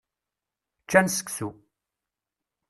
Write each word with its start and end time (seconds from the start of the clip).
Ččan 0.83 1.07
seksu. 1.09 1.49